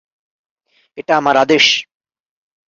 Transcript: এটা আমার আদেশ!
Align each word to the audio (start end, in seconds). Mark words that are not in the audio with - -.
এটা 0.97 1.13
আমার 1.17 1.35
আদেশ! 1.43 1.65